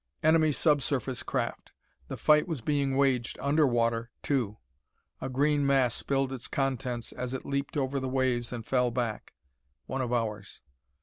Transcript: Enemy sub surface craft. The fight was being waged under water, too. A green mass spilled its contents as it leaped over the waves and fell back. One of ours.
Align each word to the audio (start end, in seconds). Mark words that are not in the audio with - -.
Enemy 0.23 0.51
sub 0.53 0.81
surface 0.81 1.21
craft. 1.21 1.73
The 2.07 2.17
fight 2.17 2.47
was 2.47 2.61
being 2.61 2.97
waged 2.97 3.37
under 3.39 3.67
water, 3.67 4.09
too. 4.23 4.57
A 5.19 5.29
green 5.29 5.63
mass 5.63 5.93
spilled 5.93 6.33
its 6.33 6.47
contents 6.47 7.11
as 7.11 7.35
it 7.35 7.45
leaped 7.45 7.77
over 7.77 7.99
the 7.99 8.09
waves 8.09 8.51
and 8.51 8.65
fell 8.65 8.89
back. 8.89 9.35
One 9.85 10.01
of 10.01 10.11
ours. 10.11 10.61